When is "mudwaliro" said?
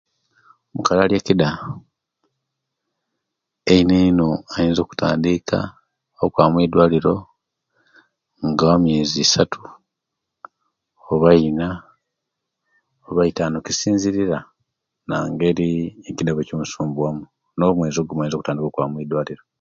18.93-19.43